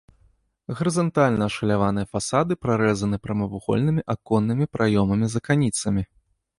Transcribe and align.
Гарызантальна 0.79 1.43
ашаляваныя 1.49 2.09
фасады 2.17 2.59
прарэзаны 2.65 3.17
прамавугольнымі 3.27 4.01
аконнымі 4.19 4.65
праёмамі 4.75 5.25
з 5.37 5.45
аканіцамі. 5.45 6.03